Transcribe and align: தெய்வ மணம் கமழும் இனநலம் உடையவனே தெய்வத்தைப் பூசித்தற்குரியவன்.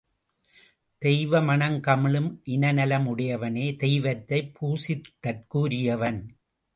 தெய்வ 1.01 1.41
மணம் 1.41 1.75
கமழும் 1.81 2.39
இனநலம் 2.43 3.17
உடையவனே 3.17 3.75
தெய்வத்தைப் 3.75 4.51
பூசித்தற்குரியவன். 4.59 6.19